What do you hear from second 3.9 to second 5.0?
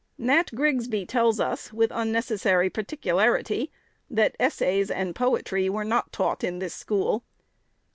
that "essays